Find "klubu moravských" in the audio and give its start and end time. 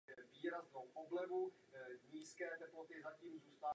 0.71-2.27